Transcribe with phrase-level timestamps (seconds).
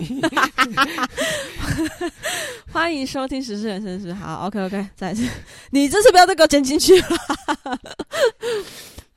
[2.72, 5.28] 欢迎收听《时事人生是好，OK OK，再一次，
[5.70, 7.08] 你这次不要再给我剪进去了。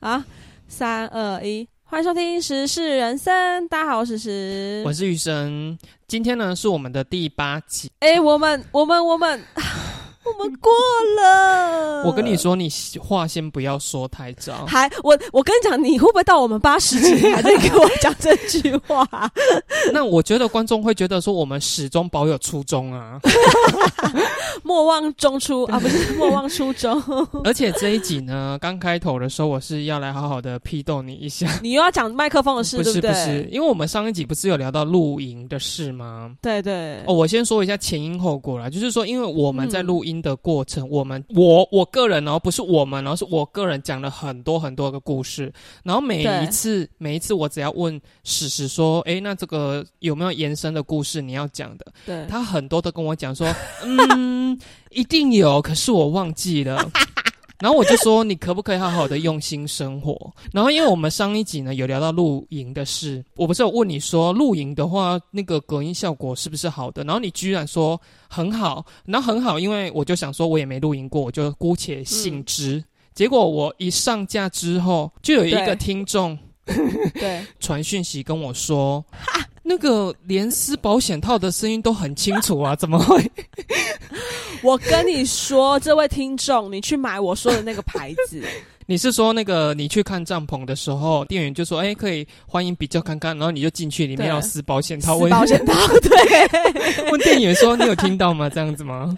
[0.00, 0.22] 好，
[0.68, 5.78] 三二一，欢迎收听《时事人生》，大家好，我是时，我是雨生。
[6.06, 7.90] 今天呢是我们的第八集。
[8.00, 9.42] 哎，我们，我们，我们。
[10.24, 10.72] 我们过
[11.20, 12.02] 了。
[12.04, 12.70] 我跟你说，你
[13.00, 14.64] 话先不要说太早。
[14.66, 19.06] 还我，我跟你讲，你会不会到我们八十集还在给我讲这句话？
[19.92, 23.20] 那我觉得观众会觉得说，我们始终保有初衷啊。
[24.62, 27.02] 莫忘中初啊，不是 莫忘初衷。
[27.44, 31.46] 而且这一集呢，刚开头的时候，我是要来好好的批斗你一下。
[31.62, 33.46] 你又要讲麦克风的事，不是不是？
[33.50, 36.30] 因为我们上一集不是有聊到露营的事吗？
[36.40, 37.02] 对对。
[37.06, 40.13] 哦，我先说一下前因后果啦，就是说，因为我们在录音。
[40.22, 51.86] 的过程，我们我我个人哦，不是我们，然后是我个人讲了很多很多个故事，然后每一次每一次我只要问史实说，哎，那这个有没有延伸的故事你要讲的？
[52.06, 53.46] 对，他很多都跟我讲说，
[53.82, 54.58] 嗯，
[54.90, 56.90] 一定有，可是我忘记了。
[57.60, 60.32] 然后我就说，你可不可以好好的用心生活？
[60.52, 67.04] 然后因为我们上一集呢有聊到露营的事，我不是有问你说露营的话，那个隔音效果是不是好的？
[67.04, 72.82] 然后你居然说很好，然后很好，因为我就想说我也没露营过，我就姑且信之。
[73.14, 76.36] 结果我一上架之后，就有一个听众
[77.14, 79.04] 对传讯息跟我说。
[79.66, 83.30] 那个连撕保险套的声音都很清楚啊，怎么会？
[84.62, 88.42] 我跟你说，这位听众，你去买我说的那个牌子。
[88.86, 97.08] 你是说那个你去看帐篷的时候，店员就说：“哎，可以欢迎比较看看。”然后你就进去里面要撕保险套，撕保险套，对。
[97.10, 98.50] 问店员说：“你有听到吗？
[98.50, 99.16] 这样子吗？”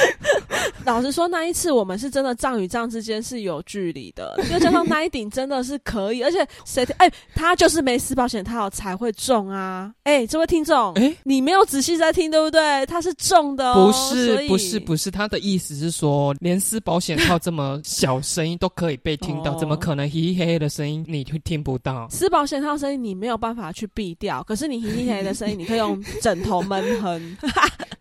[0.84, 9.92] 老实说，那一次我们是真的帐与帐之间是有距离的，又加上那一顶真的是可以，而且谁哎，他就是没撕保险套才会中啊！
[10.04, 12.86] 哎，这位听众，哎，你没有仔细在听对不对？
[12.86, 22.08] 他是中的，不是不是不是，他的意思是说，连撕保险套这么小声音都可以被听到，怎么可能嘿嘿的声音你会听不到？
[22.10, 27.36] 撕保险套声音你没有办法去避掉，可是你嘿嘿嘿的声音你可以用枕头闷哼。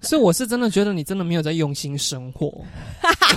[0.01, 2.63] 所以我是真的觉得你真的没有在用心生活。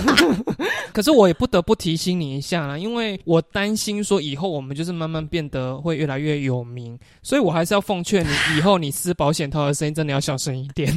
[0.93, 10.89] 可是我也不得不提醒你一下啦，因为我担心说以后我们就是慢慢变得会越来越有名，所以我还是要奉劝你，以后你撕保险套的声音真的要小声一点。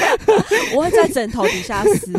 [0.74, 2.12] 我会在枕头底下撕。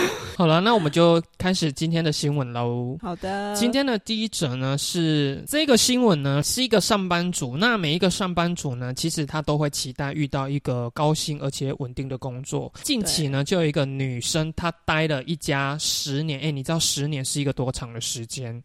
[0.36, 2.96] 好了，那我们就开始今天的新闻喽。
[3.02, 12.72] 好的，今天的第一则呢是这个新闻呢是一个上班族，那每一个上班族呢，其实他都会期待遇到一个高薪而且稳定的工作。
[12.82, 18.62] 近期呢就有一个女生，她待了一家十年，哎，你知道十年是一个多长的时间？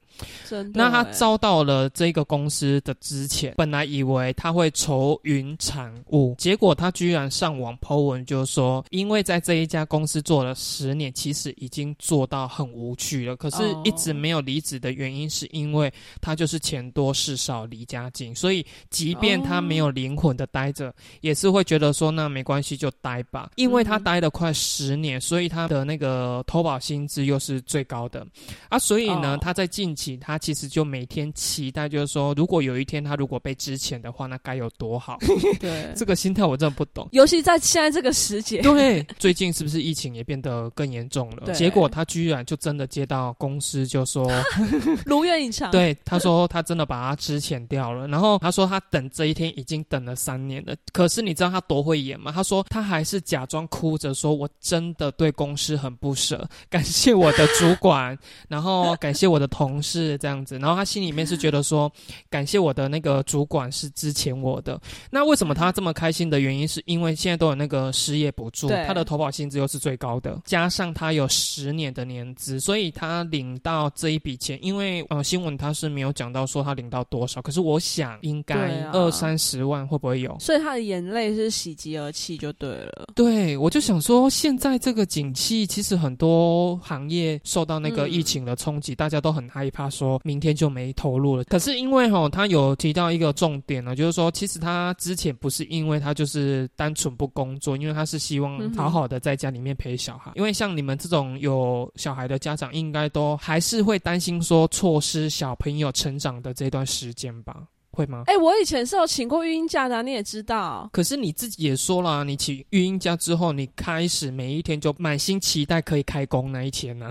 [0.48, 0.82] 真的。
[0.82, 11.56] 那她遭到了这个公司的之前，本来以为她会愁云惨雾，结果她居然上网 po 文，就说因为在这一家公司做了十年，其实。
[11.58, 15.92] 已经做到很无趣了，可是一直没有离职的原因，是因为
[16.22, 23.50] 他就是钱多事少离家近，所以即便他没有灵魂的待着，也是会觉得说那没关系就待吧。
[23.56, 28.28] 因为他待了快十年，所以他的那个投保薪资又是最高的。
[28.68, 35.18] 啊，所以呢，他在近期他其实就每天期待，就是说如果有一天他如果被支遣的话，那该有多好。
[35.60, 35.94] 对。
[35.96, 41.54] 这个心态我真的不懂，尤其在现在这个时节，对最近是不是疫情也变得更严重了？
[41.54, 44.30] 结果他居然就真的接到公司，就说
[45.06, 45.70] 如愿以偿。
[45.72, 48.08] 对，他说他真的把他支遣掉了。
[48.08, 50.76] 然后他说他等这一天已经等了三年了。
[50.92, 52.32] 可是你知道他多会演吗？
[52.32, 58.18] 他说他还是假装哭着说：“我真的对公司很不舍， 感谢我的主管，
[58.50, 61.92] 然后感谢我的同事这样子。”然后他心里面是觉得说
[62.30, 64.80] ：“感谢我的那个主管是支遣我的。”
[65.12, 71.28] 那为什么他这么开心的原因，是因为现在都有那个失业补助，他的投保薪资又是最高的，加上他有。
[71.56, 80.36] 十年的年资，所以他领到这一笔钱，因为呃新闻他是没有讲到说他领到多少，可是我想应该二三十万会不会有？
[80.40, 83.08] 所以他的眼泪是喜极而泣就对了。
[83.14, 91.44] 对，我就想说，现在这个景气，其实很多行业受到那个疫情的冲击，大家都很害怕，说明天就没投入了。
[91.46, 101.26] 可是因为哈，他有提到一个重点呢，就是说，其实他之前不是因为他就是单纯不工作，因为他是希望好好的在家里面陪小孩，因为像你们这种。
[101.40, 107.64] 有小孩的家长应该都还是会担心说错失小朋友成长的这段时间吧。
[107.96, 108.24] 会吗？
[108.28, 110.90] 哎、我以前是有请过育婴假的啊、你也知道。
[110.92, 117.10] 可是你自己也说了，你请育婴假之后，你开始每一天就满心期待可以开工那一天呢、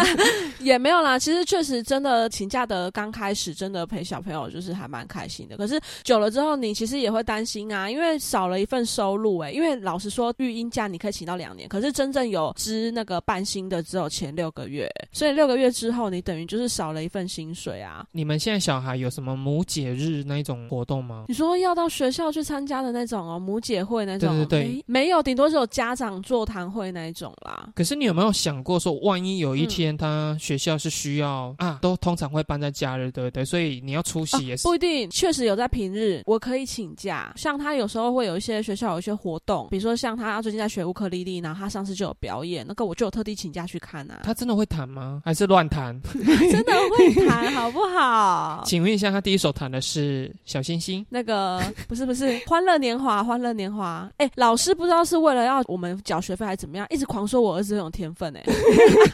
[0.60, 5.56] 也没有啦，其实确实真的请假的刚开始，真的陪小朋友就是还蛮开心的。
[5.56, 9.50] 可是久了之后，你其实也会担心啊，因为少了一份收入、欸。
[9.52, 18.04] 因为老实说，育婴假你可以请到两年，可是真正有支那个半薪的只有前六个月，所以六个月之后，你等于就是少了一份薪水啊。
[18.12, 21.24] 你们现在小孩有什么母姐日那一种活动吗？
[21.28, 27.68] 你说要到学校去参加的那种哦，母姐会那种，对对对诶没有，顶多是有家长座谈会那一种啦。
[27.74, 33.44] 可是你有没有想过说，万一有一天他学校是需要、啊，都通常会办在假日，对不对？
[33.44, 34.62] 所以你要出席也是。
[34.62, 37.32] 不一定，确实有在平日我可以请假。
[37.36, 44.20] 像他有时候会有一些学校有一些活动，比如说像他最近在学乌克丽丽，然后他上次就有表演，那个我就有特地请假去看啊。
[44.22, 45.22] 他真的会弹吗？
[45.24, 45.98] 还是乱弹？
[46.50, 48.62] 真的会弹，好不好？
[48.66, 50.07] 请问一下，他第一首弹的是
[50.44, 51.04] 小星星？
[51.08, 58.42] 那个 不是不是《欢乐年华》，《欢乐年华》哎，老师不知道是为了要我们缴学费还是怎么样，一直狂说我儿子很有天分哎。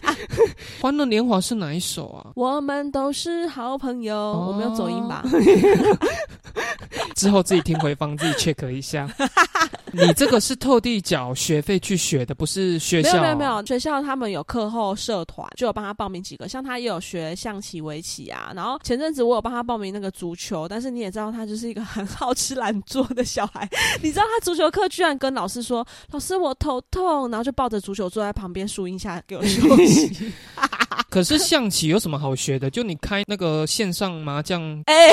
[0.81, 2.31] 欢乐年华是哪一首啊？
[2.35, 5.25] 我们都是好朋友，哦我没有走音吧？
[7.15, 9.09] 之后自己听回放，自己 check 一下。
[10.07, 13.13] 你这个是特地缴学费去学的，不是学校？
[13.13, 13.45] 没有没有没。
[13.45, 18.53] 有，学校他们有课后社团，就有帮他报名几个，像他也有学象棋、围棋啊。
[18.55, 23.69] 然后前阵子我有帮他报名那个足球，但是你也知道他就是一个很好吃懒做的小孩。
[24.03, 30.33] 你知道他足球课居然跟老师说：“老师我头痛”，然后就抱着足球坐在旁边树荫下给我休息。
[31.15, 32.69] 可是象棋有什么好学的？
[32.69, 35.13] 就你开那个线上麻将， 哎、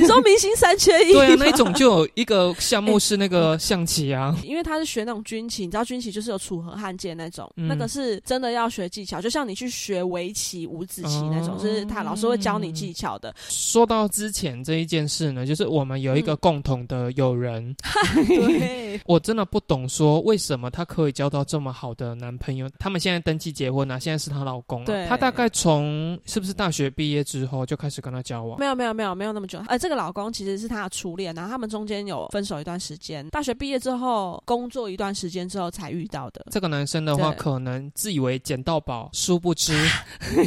[0.00, 1.12] 你说明星三缺一？
[1.12, 4.34] 对啊，那一种就有一个项目是那个 象棋啊。
[4.42, 13.34] 因为他是学那种军棋，你知道军棋就是有楚河汉界那种，嗯那个是真的要学技巧，就像你去学围棋、五子棋那种，哦就是他老师会教你技巧的。
[13.50, 17.76] 说到之前这一件事呢，就是我们有一个共同的友人，
[18.26, 22.66] 对，我真的不懂说为什么他可以交到这么好的男朋友。
[22.78, 24.86] 他们现在登记结婚啊，现在是她老公、啊。
[24.86, 28.58] 对她大概从是不是大学毕业之后就开始跟他交往？
[28.58, 29.62] 没有没有没有没有那么久。
[29.68, 36.46] 呃，这个老公其实是他的初恋，然后他们中间有分手一段时间，大学毕业之后工作一段时间之后才遇到的。
[36.50, 39.72] 这个男生的话，可能自以为捡到宝，殊不知，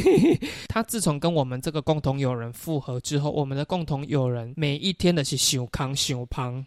[0.68, 6.64] 他自从跟我们这个共同友人复合之后，我们的共同友人每一天的是修康修胖。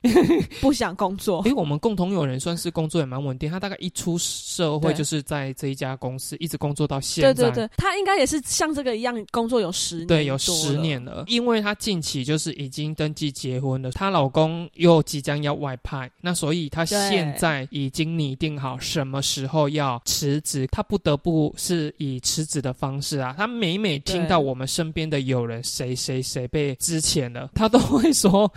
[0.61, 7.33] 不想工作因为我们共同友人算是工作也蛮稳定，他大概一出社会就是在这一家公司一直工作到现在。
[7.33, 10.95] 对对对，他应该也是像这个一样工作有十年，对，有十年。
[11.05, 23.35] 了，因为她近期就是已经登记结婚了，她老公又即将要外派，那所以她现在已经拟定好什么时候要辞职，她不得不是以辞职的方式啊。
[23.37, 28.51] 她每每听到我们身边的有人谁谁谁被之前了，她都会说，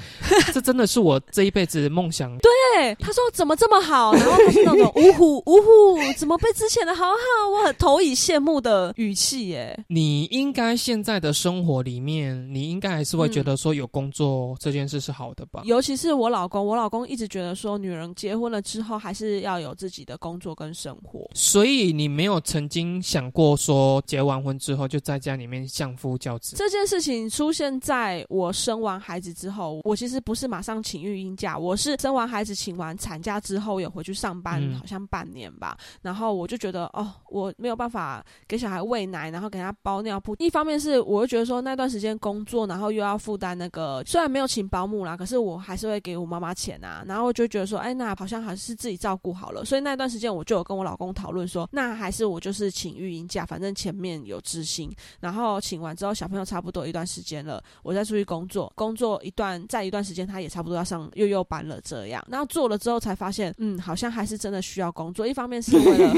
[0.55, 2.35] 这真的是我这一辈子的梦想。
[2.39, 9.77] 对，她说怎么这么好，然后她是那种 呜呼呜呼，怎么被之前的好好，我很投以羡慕的语气耶。
[9.89, 15.63] 你应该现在的生活里面，你应该还是会觉得说有工作这件事是好的吧？
[15.65, 21.29] 尤其是我老公，我老公一直觉得说，女人结婚了之后还是要有自己的工作跟生活。
[21.35, 26.55] 所以你没有曾经想过说结完婚之后就在家里面相夫教子？
[26.57, 35.77] 这件事情出现在我生完孩子之后，我其实不是马上请育婴假，我是生完孩子请完产假之后有回去上班，嗯好像半年吧。
[36.03, 40.35] 然后我就觉得，哦，我没有办法给小孩喂奶，然后给他包尿布。
[40.39, 47.05] 一方面是我又觉得说那段时间工作，然后又要负担那个，虽然没有请保姆啦，可是我还是会给我妈妈钱啊。
[47.07, 49.65] 然后我就觉得说，哎，那好像还是自己照顾好了。
[49.65, 54.91] 所以那段时间我就有跟我老公讨论说，那还是我就是请育婴假，反正前面有知心。
[55.21, 62.25] 然后请完之后，小朋友差不多一段时间了，我再出去工作，工作一段再一段时间，他也差不多要上幼幼班了，这样。
[62.29, 65.27] 然后做了之后才发现，嗯，好像还是真的需要工作。
[65.27, 66.15] 一方面是为了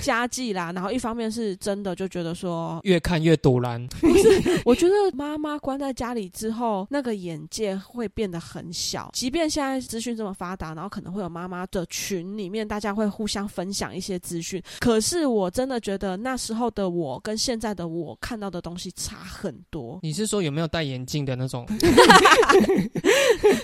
[0.00, 3.86] 家计啦，然后一方面是真的就觉说，越看越堵然。
[4.64, 9.10] 我觉得妈妈关在家里之后，那个眼界会变得很小。
[9.12, 14.62] 即便现在资讯这么发达，然后可能会有妈妈的群里面，大家会互相分享一些资讯。
[14.80, 19.98] 可是我真的觉得那时候的我跟现在的我看到的东西差很多。
[20.02, 21.66] 你是说有没有戴眼镜的那种？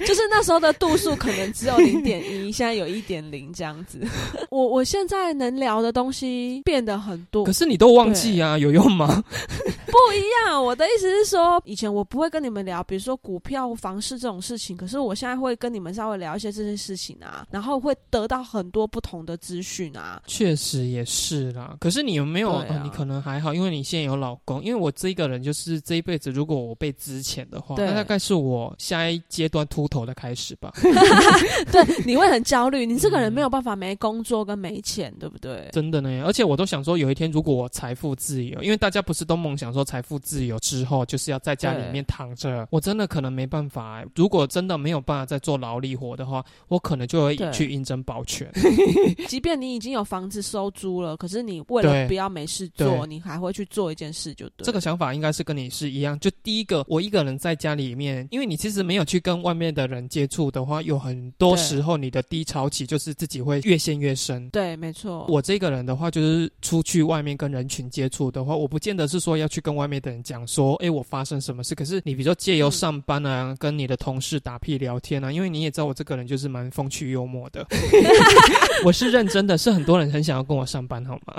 [0.07, 4.01] 就是那时候的度数可能只有零点一，现在有一点零这样子。
[4.51, 9.23] 我我现在能聊的东西变得很多可，是你都忘记啊，有用吗？
[9.87, 10.63] 不一样。
[10.65, 20.23] 我的意思是说，以前我不会跟你们聊，比如说股票、房市这种事情，可是我现在会跟你们稍微聊一些这些事情啊，然后会得到很多不同的资讯啊。
[20.27, 22.53] 确实也是啦，可是你有没有？
[22.53, 24.63] 啊呃你可能还好，因为你现在有老公。
[24.63, 30.73] 因为我这一个人就是这一辈子，如果我被资遣的话，那大概是我下一阶段秃头的开始吧。
[31.73, 35.69] 对，你会很焦虑，你这个人没有办法没工作跟没钱，对不对？
[35.73, 44.07] 真的呢，而且我都想说，有一天如果我财富自由，因为大家不是都梦想说财富自由之后就是要在家里面躺着，我真的可能没办法、欸。
[44.17, 48.51] 如果真的没有办法再做劳力活的话，我可能就会去应征保全。
[49.29, 54.65] 即便你已经有房子收租了，可是你为了不要没事做，你还会去做一件事，就对。
[54.65, 56.19] 这个想法应该是跟你是一样。
[56.19, 64.49] 就第一个，我一个人在家里面，因为你其实没有去跟外面的人接触的话，有很多时候你的低潮期就是自己会越陷越深。
[64.51, 65.27] 对，没错。
[65.29, 71.75] 我这个人的话，就是出去外面跟人群接触的话，我不见得是说要去跟外面的人讲说，哎，我发生什么事。
[71.75, 77.67] 可是你比如说借由上班啊，跟你的同事打屁聊天啊，因为你也知道我这个人就是蛮风趣幽默的，
[78.85, 81.35] 我是认真的，是很多人很想要跟我上班，好吗？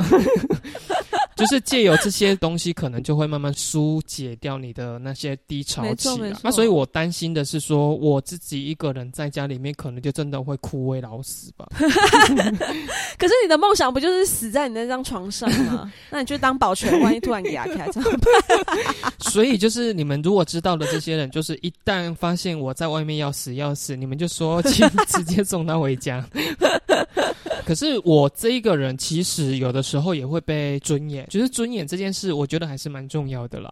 [1.35, 6.09] 就是借由这些东西，可能就会慢慢疏解掉你的那些低潮期
[6.41, 11.67] 那所以我担心的是说，我自己一个人在家里面，可能就真的会枯萎老死吧。
[13.17, 15.91] 可是你的梦想不就是死在你那张床上吗？
[16.09, 19.11] 那你就当保全，万一突然给他开，怎么办？
[19.19, 26.25] 所以就是你们如果知道的这些人，就是一旦发现我在外面要死要死，你们就说请直接送他回家。
[27.65, 33.71] 可是我这一个人，其实有的时候也会被尊严，就是尊严这件事，我觉得还是蛮重要的啦。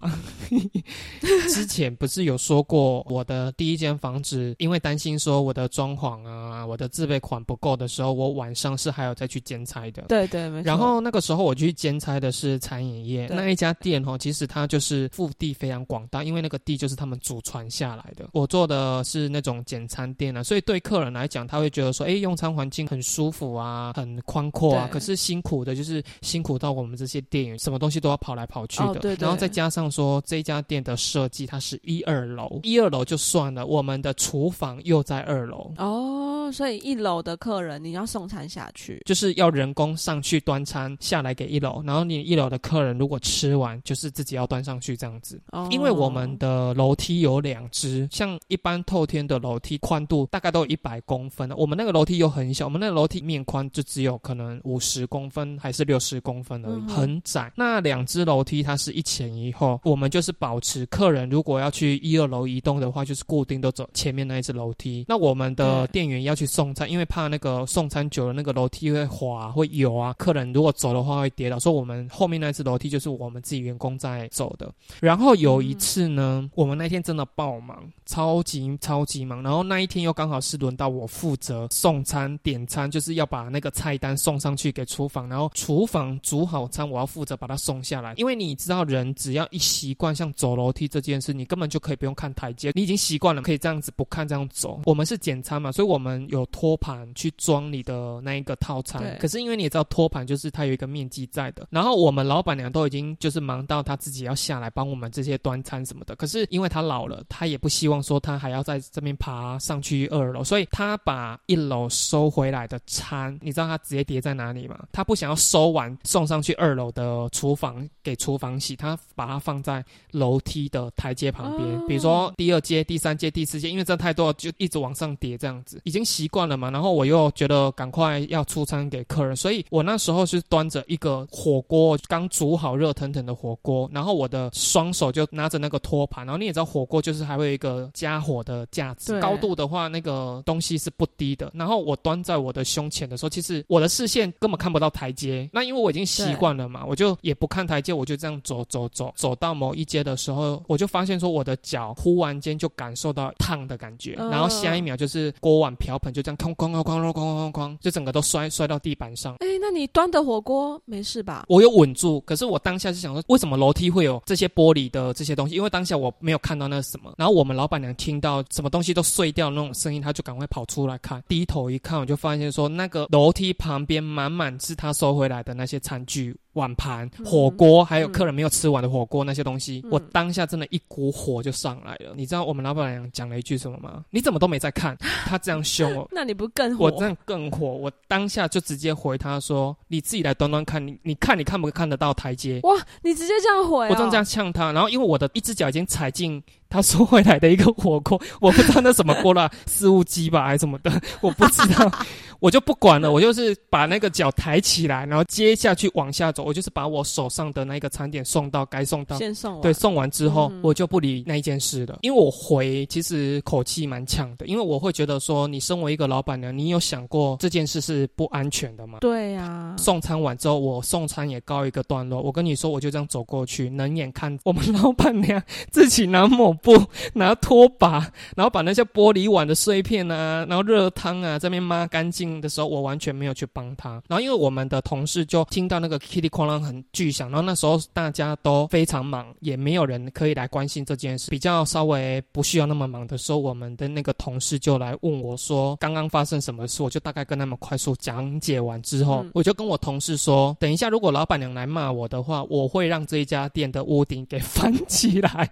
[1.53, 10.03] 之前不是有说过，我的第一间房子，因为担心说我的装潢啊、我的自备款不够的时候，我晚上是还有再去兼差的。
[10.07, 10.67] 对对，没错。
[10.67, 18.29] 然后那个时候我去兼差的是餐饮业，那一家店哦，其实它就是腹地非常广大，因为那个地就是他们祖传下来的。
[18.33, 24.87] 我做的是那种简餐店啊，所以对客人来讲，他会觉得说，哎，用餐环境很舒服啊，很宽阔啊。
[24.91, 28.85] 可是辛苦的就是辛苦到我们这些店员，什么东西都要跑来跑去的。
[28.85, 35.73] 哦对对然后再加上说这家店的设计，它是一二楼，一二楼就算了，我们的厨房又在二楼。
[35.77, 45.41] 哦，所以一楼的客人你要送餐下去，就是要人工上去端餐下来给一楼，然后你一楼的客人如果吃完，就是自己要端上去这样子。
[45.51, 57.51] 哦，因为我们的楼梯有两只，像一般透天的楼梯宽度大概都有一百公分的，我们那个楼梯又很小，我们那个楼梯面宽就只有可能五十公分还是六十公分而已，嗯很窄。
[57.55, 65.03] 那两只楼梯它是一前一后，我们就是保持客人如果要去一二楼移动的话，就是固定都走前面那一只楼梯。
[65.07, 74.71] 那我们的店员要去送餐，因为怕那个送餐久了那个楼梯会滑会油啊，客人如果走的话会跌倒，所以我们后面那只楼梯就是我们自己员工在走的。
[75.01, 79.41] 然后有一次呢，我们那天真的爆忙，超级超级忙。
[79.41, 88.13] 然后那一天又刚好是轮到我负责送餐、点餐，就是要把那个个菜单送上去给厨房，然后厨房煮好餐，我要负责把它送下来。
[88.17, 94.81] 因为你知道，人只要一习惯像走楼梯这件事，你根本就可以不用看台阶，你已经习惯了，可以这样子不看这样走。
[94.85, 99.17] 我们是简餐嘛，所以我们有托盘去装你的那一个套餐。
[99.19, 106.15] 可是因为你也知道托盘就是它有一个面积在的，然后我们老板娘都已经就是忙到她自己要下来帮我们这些端餐什么的。
[106.17, 114.79] 可是因为她老了，她也不希望说她还要在这边爬上去二楼，所以她把一楼收回来的餐，你知道他直接叠在哪里吗？
[114.91, 126.71] 他不想要收完送上去二楼的厨房给厨房洗，他把它放在楼梯的台阶旁边，哦比如说第二阶、第三阶、第四阶，因为这太多了，就一直往上叠这样子，已经习惯了嘛。
[126.71, 141.51] 然后我又觉得赶快要出餐给客人，所以我那时候是端着一个火锅，刚煮好热腾腾的火锅，然后我的双手就拿着那个托盘，然后你也知道火锅就是还会有一个加火的架子，高度的话那个东西是不低的。
[141.53, 176.37] 然后我端在我的胸前的时候，其实是我的视线根本看不到台阶那因为我已经习惯了嘛我就也不看台阶我就这样走走走走到某一阶的时候我就发现说我的脚忽然间就感受到烫的感觉然后下一秒就是锅碗瓢盆就这样哐哐哐哐哐哐就整个都摔摔到地板上哎那你端的火锅没事吧我有稳住可是我当下是想说为什么楼梯会有这些玻璃的这些东西因为当下我没有看到那什么然后我们老板娘听到什么东西都碎掉那种声音她就赶快跑出来看低头一看我就发现说那个楼楼梯旁边满满是他收回来的那些餐具。
[176.53, 182.13] 碗盘、嗯火锅，还有嗯客人没有吃完的火锅那些东西，嗯我当下真的一股火就上来了。
[182.15, 184.03] 你知道我们老板娘讲了一句什么吗？
[184.09, 184.95] 你怎么都没在看？
[185.25, 186.07] 他这样凶我。
[186.11, 186.85] 那你不更火？
[186.85, 200.91] 我真的更火，我当下就直接回他说：“你自己来端端看，你你看你看不看得到台阶？”哇，你直接这样回、哦，我正这样呛他，然后因为我的一只脚已经踩进他收回来的一个火锅， 我不知道那什么锅啦，四物机吧还是什么的，
[201.21, 201.91] 我不知道，
[202.39, 209.17] 我就不管了，我就是把那个脚抬起来，然后接下去往下走，我就是把我手上的那个餐点送到该送到。
[209.17, 218.99] 先送完对，送完之后、嗯我就不理那一件事了，因为我回其实口气蛮呛的，因为我会觉得说，你身为一个老板娘，你有想过这件事是不安全的吗？
[219.01, 222.21] 对呀、送餐完之后，我送餐也告一个段落。
[222.21, 226.71] 我跟你说，我就这样走过去，冷眼看我们老板娘自己拿抹布、
[227.13, 234.01] 拿拖把，然后把那些玻璃碗的碎片啊，然后热汤啊这边抹干净的时候，我完全没有去帮她。
[234.07, 241.29] 然后因为我们的同事就听到那个噼里哐啷很巨响，然后那时候大家都非常忙，也没有人可以来关心这件事。
[241.29, 246.81] 比较稍微不需要那么忙的时候，我们的那个同事就来问我说，刚刚发生什么事？
[246.81, 255.49] 我就大概跟他们快速讲解完之后，嗯我就跟我同事说，等一下如果老板娘来骂我的话，我会让这一家店的屋顶给翻起来。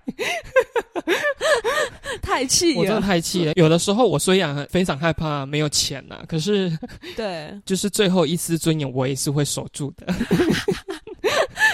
[2.22, 3.54] 太气了我真的，太气了。
[3.56, 6.72] 有的时候我虽然非常害怕没有钱呐、可是
[7.16, 7.60] 对。
[7.66, 10.08] 就是最后一丝尊严，我也是会守住的。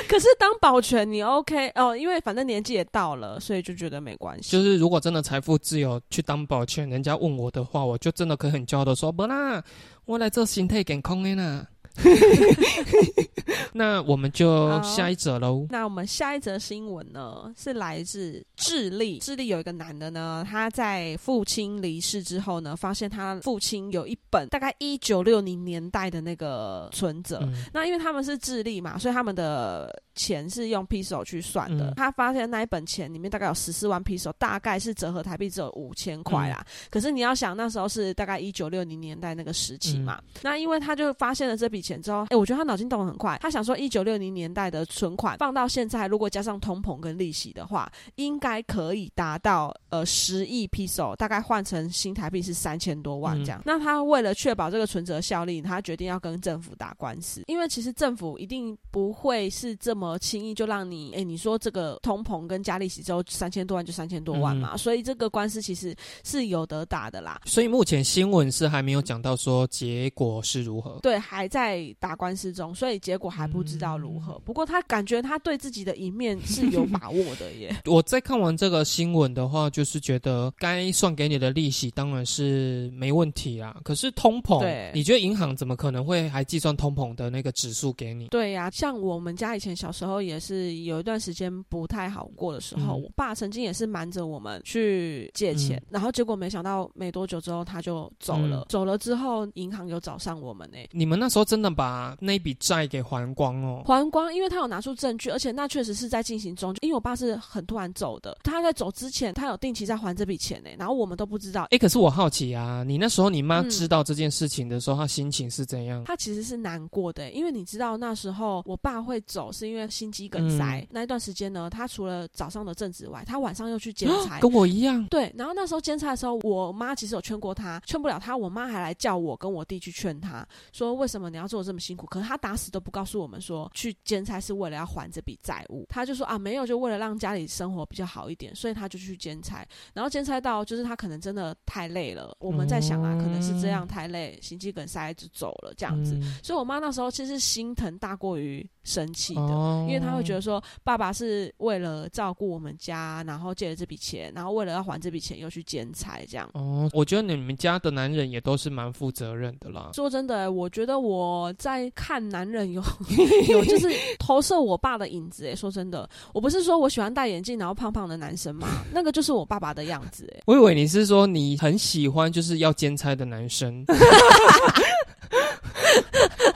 [0.08, 4.52] 可是当保全你 OK 哦，因为反正年纪也到了，所以就觉得没关系。
[4.52, 9.62] 就是如果真的财富自由去当保全，人家问我的话，我就真的可以很骄傲的说，不啦，
[10.06, 11.66] 我来做心态健康的啦。
[13.74, 15.66] 那我们就下一则喽。
[15.70, 19.20] 那我们下一则新闻呢，是来自智利。
[19.20, 27.40] 智利有一个男的呢，他在父亲离世之后呢，发现他父亲有一本大概一九六零年代的那个存折。
[27.42, 31.92] 嗯那因为他们是智利嘛，所以他们的钱是用 peso 去算的。
[31.92, 36.66] 嗯他发现那一本钱里面大概有十四万 peso，大概是折合台币只有五千块啦。
[36.90, 40.22] 可是你要想，那时候是大概一九六零年代那个时期嘛。
[40.42, 43.38] 那因为他就发现了这笔钱之后，哎、我觉得他脑筋动得很快。
[43.42, 53.62] 他想说，一九六零年代的存款放到现在，如果加上通膨跟利息的话，应该可以达到呃十亿 peso，大概换成新台币是三千多万这样。
[53.66, 67.42] 那他为了确保这个存折效力，他决定要跟政府打官司，因为其实政府一定不会是这么轻易就让你，哎、你说这个通膨跟加利息之后三千多万就三千多万嘛，所以这个官司其实是有得打的啦。
[67.46, 71.00] 所以目前新闻是还没有讲到说结果是如何。
[71.02, 74.38] 对，还在打官司中，所以结果还不知道如何。
[74.46, 77.76] 不过他感觉他对自己的一面是有把握的耶。
[77.90, 83.80] 我在看完这个新闻的话，就是觉得该算给你的利息当然是没问题啦。
[83.84, 88.28] 可是通膨对，你觉得银行怎么可能会还计算通膨的那个指数给你？
[88.28, 98.60] 对呀、像我们家以前小时候也是有一段时间不太好过的时候，嗯我爸曾经也是瞒着我们去借钱，嗯然后结果没想到没多久之后他就走了。
[98.60, 103.82] 嗯走了之后，银行有找上我们呢、你们那时候真的把那笔债给还光哦？
[103.86, 106.76] 还光，因为他有拿出证据，而且那确实是在进行中。
[106.82, 111.68] 因为我爸是很突然走的，他在走之前，他有定期在还这笔钱呢、然后我们都不知道。
[111.72, 116.04] 哎，可是我好奇啊，你那时候你妈嗯知道这件事情的时候，她心情是怎样？
[116.04, 120.80] 她其实是难过的欸，因为你知道那时候我爸会走，是因为心肌梗塞。
[120.82, 124.40] 嗯那一段时间呢，他除了早上的正职外，他晚上又去兼差。
[124.40, 132.06] 跟我一样，对，然后那时候兼差的时候，我妈其实有劝过他，劝不了他，我妈还来叫我跟我弟去劝他，说为什么你要做的这么辛苦？
[132.08, 139.66] 可是他打死都不告诉我们说去兼差是为了要还这笔债务，他就说啊没有，就为了让家里生活比较好一点，所以他就去兼差。
[139.94, 146.16] 然后兼差到就是他可能真的太累了，我们在想啊，可能是这样太累，心肌梗塞就走了这样子。
[146.16, 149.42] 嗯所以我妈那时候其实心疼大过于生气的。
[149.42, 156.50] 哦因为他会觉得说，爸爸是为了照顾我们家，然后借了这笔钱，然后为了要还这笔钱又去兼差，这样。
[156.54, 159.92] 哦，我觉得你们家的男人也都是蛮负责任的啦。
[159.94, 162.82] 说真的，我觉得我在看男人有
[163.50, 165.48] 有就是投射我爸的影子。
[165.48, 170.32] 哎，说真的，我不是说我喜欢戴眼镜然后胖胖的男生嘛， 那个就是我爸爸的样子。
[170.36, 173.86] 哎，我以为你是说你很喜欢就是要兼差的男生。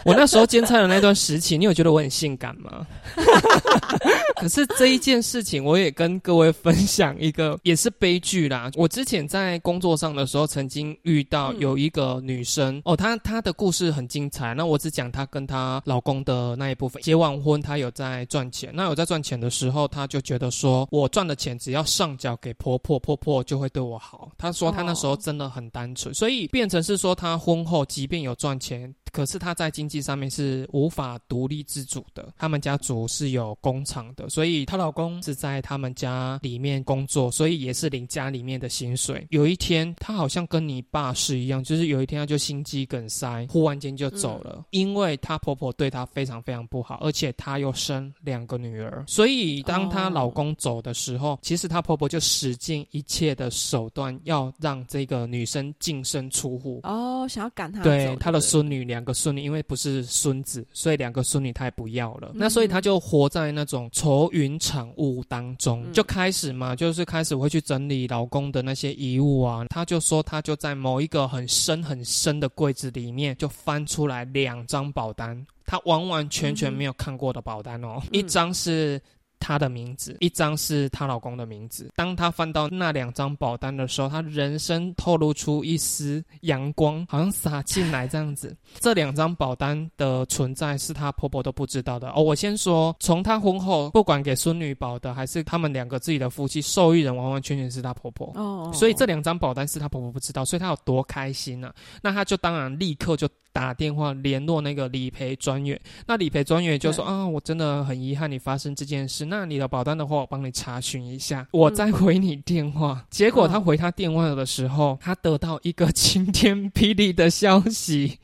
[0.06, 2.86] 我那时候兼差的那段时期，你有觉得我很性感吗？
[4.38, 8.72] 可是这一件事情，我也跟各位分享一个，也是悲剧啦。
[8.74, 14.56] 我之前在工作上的时候，曾经遇到嗯有一个女生、哦，她她的故事很精彩。
[14.56, 17.02] 那我只讲她跟她老公的那一部分。
[17.04, 18.72] 结完婚，她有在赚钱。
[18.74, 24.32] 那有在赚钱的时候，她就觉得说，我赚的钱只要上缴给婆婆，婆婆就会对我好。
[24.40, 28.92] 她说她那时候真的很单纯，所以变成是说，她婚后即便有赚钱。
[29.12, 32.34] 可是她在经济上面是无法独立自主的。
[32.38, 39.26] 他们家族是有工厂的，所以她老公是在他们家里面工作，所以也是领家里面的薪水。
[39.30, 56.82] 有一天，她好像跟你爸是一样，就是有一天她就心肌梗塞，忽然间就走了，因为她婆婆对她非常非常不好，而且她又生两个女儿，所以当她老公走的时候，其实她婆婆就使尽一切的手段要让这个女生净身出户。
[56.84, 62.32] 哦，想要赶她对走他的孙女，两个孙女，因为不是孙子，所以两个孙女他也不要了。
[62.34, 69.66] 那所以他就活在那种愁云惨雾当中，嗯就开始嘛，就是开始会去整理老公的那些遗物啊。
[69.70, 79.02] 他就说，他就在某一个很深很深的柜子里面，就翻出来两张保单，他完完全全没有看过的保单哦，嗯一张是。
[79.42, 81.92] 她的名字，一张是她老公的名字。
[81.96, 88.56] 当她翻到那两张保单的时候，她人生透露出一丝阳光，好像洒进来这样子。
[88.80, 92.22] 这两张保单的存在是她婆婆都不知道的哦。
[92.22, 98.32] 我先说，从她婚后，不管给孙女保的，还是他们两个自己的夫妻，受益人完完全全是她婆婆。
[98.36, 105.80] 哦，所以这两张保单是她婆婆不知道，所以她有多开心呢、那她就当然立刻就打电话联络那个理赔专员。
[106.06, 109.26] 那理赔专员就说啊，我真的很遗憾你发生这件事。
[109.32, 113.02] 那你的保单的话，我帮你查询一下，我再回你电话。
[113.10, 118.20] 结果他回他电话的时候，他得到一个晴天霹雳的消息。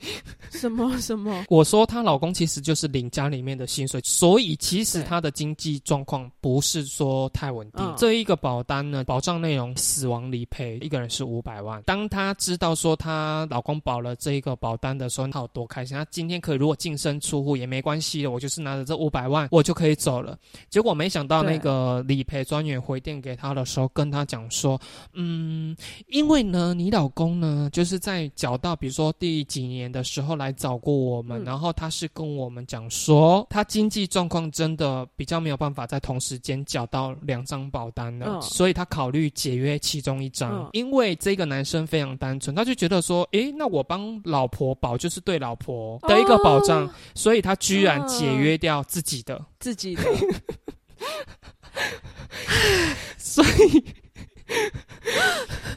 [0.51, 1.43] 什么什么？
[1.47, 7.85] 我说她老公其实就是领家里面的薪水，所以其实她的经济状况不是说太稳定。
[7.85, 11.81] 嗯这一个保单呢，保障内容死亡理赔，一个人是五百万。
[11.83, 15.95] 当她知道说她老公保了这一个保单的时候，她有多开心。
[15.95, 20.37] 她今天可以如果净身出户也没关系的，我就是拿着这五百万，我就可以走了。
[20.69, 24.79] 结果没想到那个理赔专员回电给他的时候，跟他讲说，
[25.13, 31.45] 嗯，因为呢，你老公呢，就是在缴到比如说第几年的时候来找过我们，嗯。
[31.45, 38.41] 然后他是跟我们讲说，他经济状况真的比较没有办法在同时间缴到两张保单了，嗯。
[38.41, 40.63] 所以他考虑解约其中一张。
[40.63, 40.69] 嗯。
[40.73, 49.37] 因为这个男生非常单纯，他就觉得说，诶，那我帮老婆保就是对老婆的一个保障，哦所以他居然解约掉自己的。
[49.59, 50.03] 自己的，
[53.17, 53.83] 所以，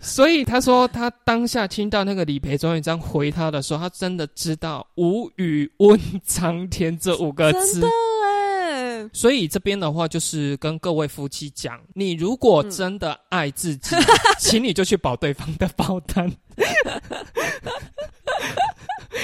[0.00, 7.83] 所以他说，他当下听到那个理赔专员这样回他的时候，他真的知道“无语问苍天”这五个字。
[9.12, 12.70] 所以这边的话，就是跟各位夫妻讲，你如果嗯。
[12.70, 13.96] 真的爱自己，
[14.38, 16.30] 请你就去保对方的保单。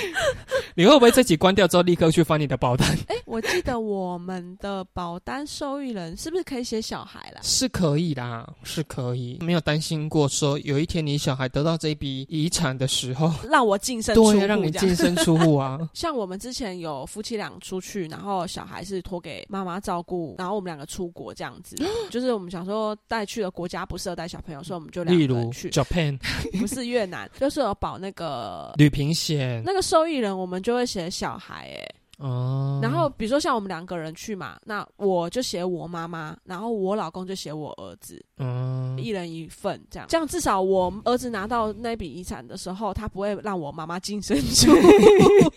[0.75, 2.89] 你会不会这集关掉之后立刻去翻你的保单？
[3.09, 7.41] 哎，我记得我们的保单受益人是不是可以写小孩啦？
[7.43, 15.79] 是可以啦，是可以，没有担心过说有一天你小孩得到这笔遗产的时候，让我净身出户，对，让你净身出户啊。
[15.95, 21.77] 像我们之前有夫妻俩出去，然后小孩是托给妈妈照顾，然后我们两个出国这样子，
[22.11, 26.19] 就是我们想说带去的国家不适合带小朋友，所以我们就两例如个人去，Japan
[26.59, 31.89] 不是越南，就是有保那个旅平险，那个受益人，我们就会写小孩哎、
[32.19, 44.89] 哦，然后比如说像我们两个人去嘛，那我就写我妈妈，然后我老公就写我儿子，嗯，一人一份这样，这样至少我儿子拿到那笔遗产的时候，他不会让我妈妈净身出户。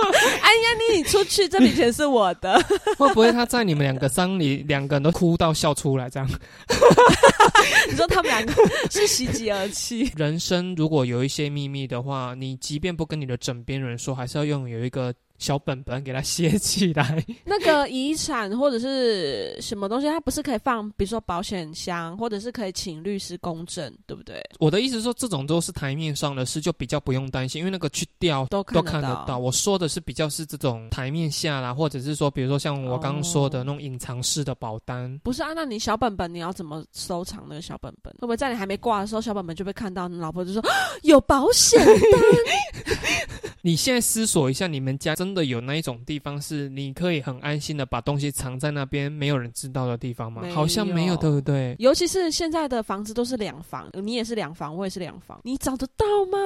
[0.00, 2.60] 哎呀，你你出去，这笔钱是我的。
[2.98, 6.28] 会不会他在你们两个丧礼，两个人都哭到笑出来这样？
[7.88, 8.52] 你说他们两个
[8.90, 17.24] 是喜极而泣，人生如果有一些秘密的话，你即便不跟你的枕边人说，还是要拥有一个小本本给它写起来。
[17.44, 24.40] 那个遗产或者是什么东西，它不是可以放，比如说保险箱，或者是可以请律师公证，对不对？
[24.60, 29.38] 我的意思是说，这种都是台面上的事，就比较不用担心，因为那个去调都看都看得到。
[29.38, 35.18] 我说的是比较是这种台面下啦，或者是说，比如说像我刚刚说的哦那种隐藏式的保单。
[35.24, 38.12] 不是啊，那你小本本你要怎么收藏那个小本本？
[38.14, 40.06] 会不会在你还没挂的时候，小本本就被看到？
[40.06, 40.70] 你老婆就说啊
[41.02, 41.80] 有保险
[43.62, 51.76] 你现在思索一下，你们家真的有那一种地方是你可以很安心的把东西藏在那边，没有人知道的地方吗好像没有，对不对？
[51.78, 56.38] 尤其是现在的房子都是两房，你也是两房，我也是两房，你找得到吗？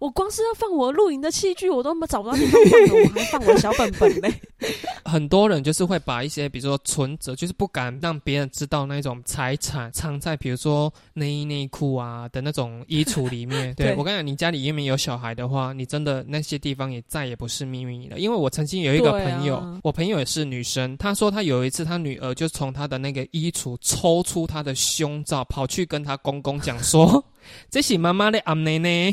[0.00, 4.32] 我光是要放我露营的器具，我都找不到地方放了，我还放我的小本本嘞。
[5.04, 13.74] 很多人就是会把一些，比如说存折，就是不敢让别人知道那种财产藏在，比如说内衣内裤啊的那种衣橱里面。
[13.74, 18.18] 对对我跟你讲，你家里因为有小孩的话，你真的那些地方也再也不是秘密了。
[18.18, 27.22] 因为我曾经有一个朋友，我朋友也是女生，她说她有一次她女儿就从她的那个衣橱抽出她的胸罩，跑去跟她公公讲说
[27.68, 29.12] ：“这是妈妈的阿奶奶。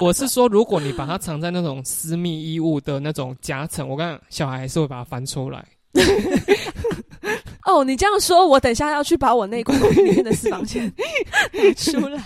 [0.00, 5.64] 我我是说，如果你把它藏在那种私密衣物的那种夹层，我看小孩还是会把它翻出来。
[7.64, 10.92] 哦，你这样说，我等一下要去把我内裤里面的私房钱
[11.52, 12.22] 拿出来。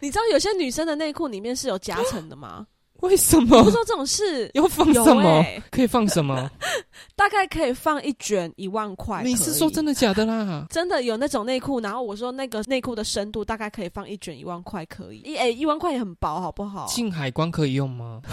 [0.00, 2.66] 你知道有些女生的内裤里面是有夹层的吗？
[3.00, 3.64] 为什么？
[3.64, 5.22] 不知道这种事要放有什么？
[5.42, 6.48] 欸可以放什么？
[7.16, 9.22] 大概可以放一卷一万块。
[9.24, 9.92] 你是说真的？
[9.92, 10.64] 的假的啦？
[10.70, 16.86] 真的有那种内裤，然后我说那个内裤的深度大概可以放一卷一万块，可以一诶、一万块也很薄，好不好？
[16.86, 18.20] 进海关可以用吗？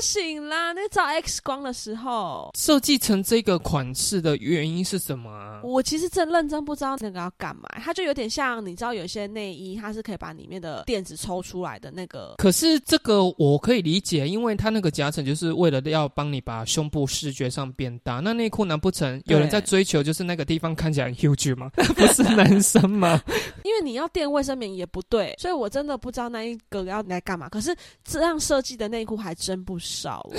[0.00, 5.60] 不行啦，那照 X 光的时候，设计成这个款式的原因是什么啊？
[5.62, 12.34] 我其实真认真不知道那个要干嘛，它就有点像你知道有些内衣，它是可以把里面的垫子抽出来的那个。
[12.38, 18.20] 可是这个我可以理解，因为它那个夹层就是为了要帮你把胸部视觉上变大。
[18.20, 21.70] 那内裤难不成有人在追求就是那个地方看起来很 huge 吗？
[21.76, 23.20] 不是男生吗？
[23.64, 27.50] 因为你要垫卫生棉也不对，所以我真的不知道那一个要来干嘛。
[27.50, 30.36] 可是这样设计的内裤还真不少、哦。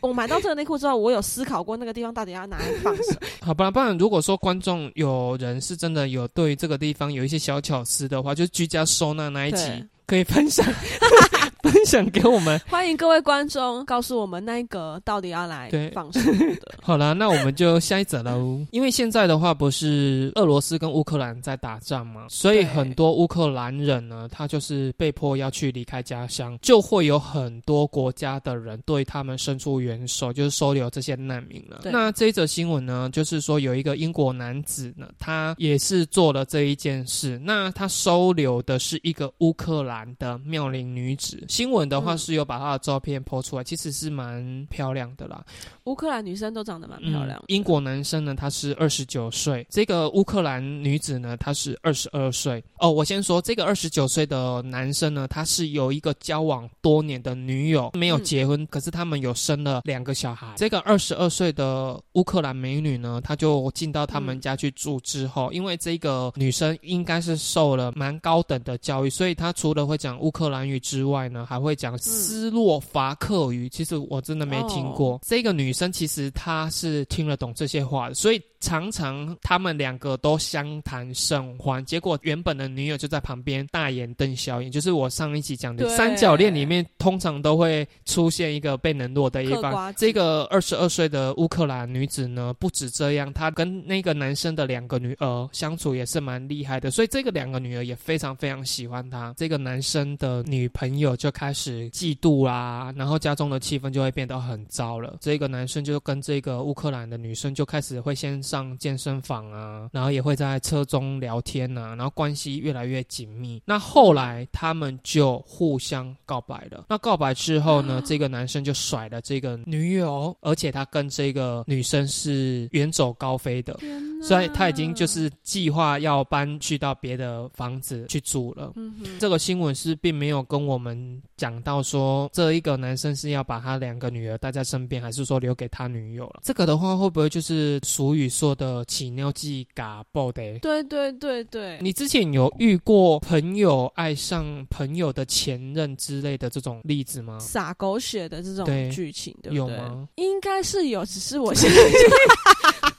[0.00, 3.20] 我买到这个内裤之后，我有思考过那个地方到底要拿来放什么。
[3.40, 9.64] 好吧，不然如果说观众有人是真的有对这个地方有一些小巧思的话，就是居家收纳那一集
[10.06, 10.66] 可以分享
[11.62, 12.58] 分享给我们。
[12.68, 16.74] 欢迎各位观众告诉我们那一个到底要来对放什么的。
[16.82, 18.60] 好了，那我们就下一则喽。
[18.72, 31.82] 因为现在的话，不是俄罗斯跟乌克兰在打仗嘛，所以很多乌克兰人呢，他就是被迫要去离开家乡，就会有很多国家的人对他们伸出援手，就是收留这些难民了。
[31.84, 37.38] 那这一则新闻呢，就是说有一个英国男子呢，他也是做了这一件事。
[37.44, 41.44] 那他收留的是一个乌克兰的妙龄女子。
[41.52, 45.44] 新闻的话嗯是有把她的照片抛出来，其实是蛮漂亮的啦。
[45.84, 47.42] 乌克兰女生都长得蛮漂亮。
[47.48, 52.64] 英国男生呢，他是二十九岁；这个乌克兰女子呢，她是二十二岁。
[52.78, 60.54] 哦，我先说这个二十九岁的男生呢，他是有一个交往多年的女友，没有嗯结婚，可是他们有生了两个小孩。
[60.56, 73.68] 这个二十二岁的乌克兰美女呢，她就进到他们家去住之后，因为这个女生应该是受了蛮高等的教育，所以她除了会讲乌克兰语之外呢，还会讲斯洛伐克语。
[73.68, 75.14] 其实我真的没听过。
[75.14, 81.84] 哦这个女生其实她是听得懂这些话的，所以常常他们两个都相谈甚欢。
[81.84, 99.34] 结果原本的女友就在旁边大眼瞪小眼，就是我上一集讲的三角恋里面，通常都会出现一个被冷落的一方这个二十二岁的乌克兰女子呢，不止这样，她跟那个男生的两个女儿相处也是蛮厉害的，所以这个两个女儿也非常非常喜欢她。
[99.36, 105.16] 这个男生的女朋友就开始嫉妒啦，然后家中的气氛就会变得很糟了。
[105.20, 113.62] 这个男生就跟这个乌克兰的女生就开始会先上健身房啊，然后也会在车中聊天啊，然后关系越来越紧密。
[113.64, 116.84] 那后来他们就互相告白了。
[116.90, 123.74] 那告白之后呢，这个男生就甩了这个女友，而且他跟这个女生是远走高飞的。
[124.22, 128.72] 所以他已经就是计划要搬去到别的房子去住了。
[128.76, 136.40] 嗯哼，这个新闻是并没有跟我们讲到说这一个男生是要把他两个女儿带在身边，还是说留给他女友了。
[136.42, 140.58] 这个的话，会不会就是俗语说的“起尿剂嘎爆的”？
[140.60, 147.38] 对对对对，你之前有遇过朋友爱上朋友的前任之类的这种例子吗？
[147.40, 149.56] 撒狗血的这种对剧情，对不对？
[149.56, 150.08] 有吗？
[150.14, 152.91] 应该是有，只是我 现在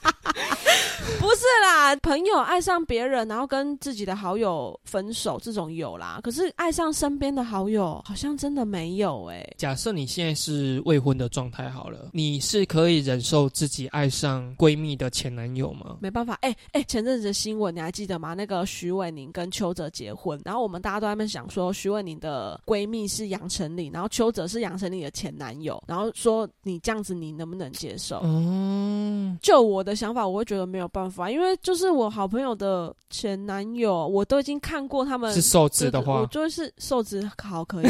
[1.24, 1.96] 不是啦。
[2.02, 6.20] 朋友爱上别人，然后跟自己的好友分手，这种有啦。
[6.22, 15.96] 可是爱上身边的好友，好像真的没有哎、假设你现在是未婚的状态好了，你是可以忍受自己爱上闺蜜的前男友吗？
[16.00, 18.34] 没办法，哎、哎、前阵子的新闻你还记得吗？
[18.34, 28.18] 那个徐伟宁跟邱泽结婚，然后我们大家都在那边想说，徐伟宁的闺蜜是杨丞琳，然后邱泽是杨丞琳的前男友，然后说你这样子你能不能接受？
[28.18, 37.86] 哦，就我的想法，我会觉得没有办法，因为就是我好朋友的前男友，我都已经看过他们是瘦子的话我话，就是瘦子好可以。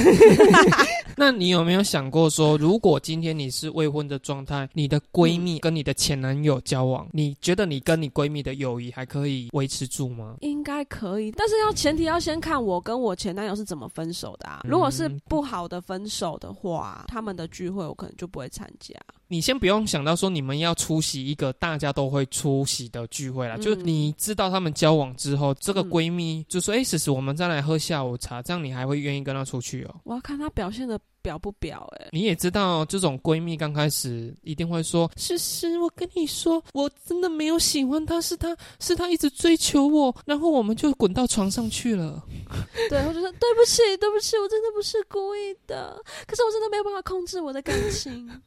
[1.16, 10.36] 那你有没有想过说，如果今天你是未婚的状态，你的闺蜜跟你的前男友交往，你觉得你跟你闺蜜的友谊还可以维持住吗？
[10.40, 14.60] 应该可以，但是要前提要先看我跟我前男友是怎么分手的啊。
[14.64, 18.94] 如果是嗯不好的分手的话，他们的聚会我可能就不会参加。
[19.28, 42.22] 你先不用想到说你们要出席一个大家都会出席的聚会啦，嗯就是你知道他们交往之后，这个嗯闺蜜就说：“哎、思思，我们再来喝下午茶，这样你还会愿意跟她出去哦？”我要看她表现的表不表哎、你也知道，这种闺蜜刚开始一定会说：“诗诗，我跟你说，我真的没有喜欢他，是他是他一直追求我，然后我们就滚到床上去了。
[42.90, 48.30] 对，我就说对不起，对不起，我真的不是故意的， 可是我真的没有办法控制我的感情。”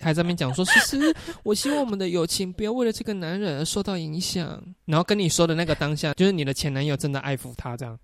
[0.00, 7.98] 还在那边讲说：“诗诗，我希望我们的友情不要为了这个男人而受到影响。”然后跟你说的那个当下，就是你的前男友真的爱抚他这样。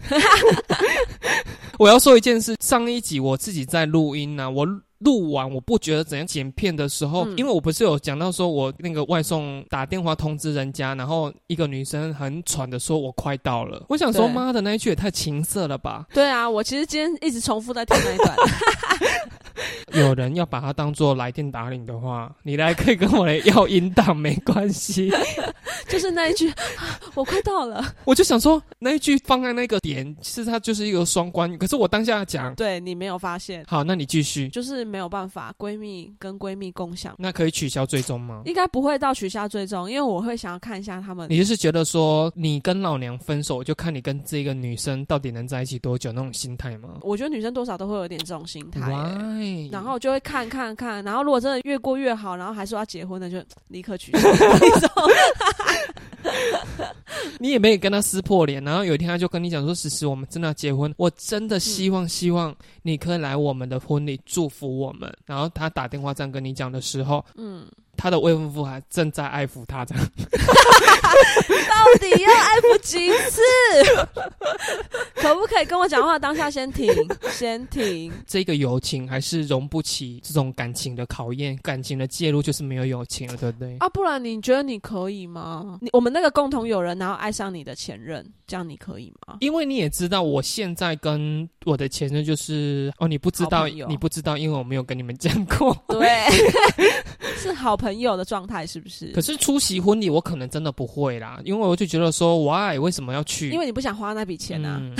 [1.79, 4.83] 我要说一件事，上一集我我自己在录音呢、我。
[5.01, 16.07] 录完我不觉得怎样剪片的时候，嗯因为我不是有讲到说我那个外送打电话通知人家，然后一个女生很喘的说我快到了，我想说妈的那一句也太情色了吧！
[16.13, 18.37] 对啊，我其实今天一直重复在听那一段。
[19.93, 25.11] 有人要把它当做来电打铃的话，你来可以跟我来要音档没关系。
[25.89, 27.85] 就是那一句，啊我快到了。
[28.05, 31.57] 我就想说那一句放在那个点，其实它就是一个双关语。
[31.57, 38.43] 可是我当下讲，对你没有发现，好，那你继续，就是没有办法，闺蜜跟闺蜜共享，那可以取消追踪吗？
[38.45, 41.29] 应该不会到取消追踪，因为我会想要看一下他们。
[41.31, 48.81] 你就是觉得说你跟老娘分手，就看你跟这个女生到底能在一起多久那种心态吗我觉得女生多少都会有点这种心态？
[49.71, 54.29] 然后就会看看看，然后如果真的越过越好，然后还说要结婚的，就 立刻取消。
[57.39, 70.05] 你也没有跟他撕破脸，然后有一天他就跟你讲说：“其实我们真的要结婚，我真的希望希望你可以来我们的婚礼祝福我们。”然后他打电话这样跟你讲的时候，嗯，他的未婚夫还正在爱抚他这样。
[71.69, 73.41] 到底要爱抚几次？
[75.15, 76.91] 可不可以跟我讲话当下先停，
[77.31, 78.13] 先停？
[78.27, 83.77] 这个友情还是容不起这种感情的考验，感情的介入就是没有友情了，对不对？
[83.81, 85.79] 啊，不然你觉得你可以吗？
[85.81, 89.37] 你我们那个共同友人，然后要爱上你的前任，这样你可以吗？
[89.39, 95.77] 因为你也知道，我现在跟我的前任就是哦，你不知道你不知道，因为我没有跟你们讲过。
[95.87, 96.27] 对，
[97.39, 99.21] 是好朋友的状态，是不是可？
[99.21, 103.51] 是出席婚礼，我可能真的不会啦，因为我就觉得说，why 为什么要去？
[103.51, 104.93] 因为你不想花那笔钱啊，嗯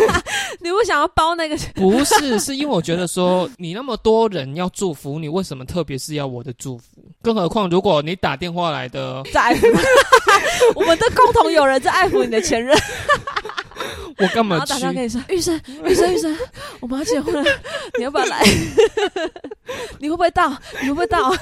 [0.60, 6.84] 你不想要包那个，不是，是因为我觉得说，你那么多人要祝福你，为什么特别是要我的祝福？
[7.22, 9.56] 更何况，如果你打电话来的，在
[10.74, 12.76] 我们的共同友人在爱抚你的前任，
[14.18, 14.78] 我干嘛去然后打？
[14.78, 16.36] 电话跟你说，玉生，玉生，玉生，
[16.80, 17.50] 我们要结婚了，
[17.98, 18.42] 你要不要来？
[19.98, 20.50] 你会不会到？
[20.82, 21.32] 你会不会到？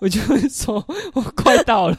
[0.00, 1.96] 我就会说，我快到了。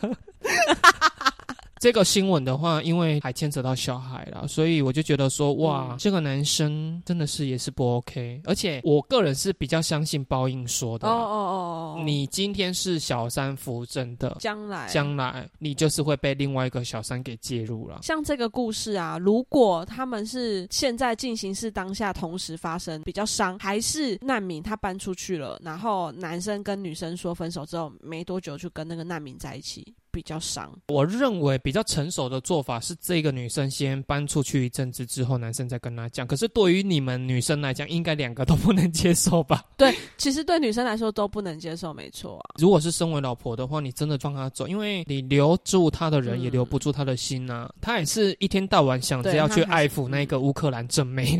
[1.79, 8.41] 这个新闻的话，因为还牵扯到小孩了，所以我就觉得说，哇，嗯这个男生真的是也是不 OK。
[8.45, 11.07] 而且我个人是比较相信报应说的。
[11.07, 17.99] 哦哦哦哦，你今天是小三扶正的，将来将来你就是会被另外一个小三给介入了。
[18.01, 30.67] 像这个故事啊，如果他们是现在进行式当下同时发生，比较伤，还是难民他搬出去了，然后男生跟女生说分手之后没多久就跟那个难民在一起，比较伤。
[30.87, 36.25] 我认为比较成熟的做法是，这个女生先搬出去一阵子之后，男生再跟她讲。
[36.25, 39.63] 可是对于你们女生来讲，应该两个都不能接受吧？
[39.77, 42.57] 对，其实对女生来说都不能接受，没错啊。
[42.57, 47.71] 如果是身为老婆的话，你真的放她走，因为你留住她的人，嗯也留不住她的心啊。
[47.79, 51.39] 她也是一天到晚想着要去爱抚那个乌克兰正妹。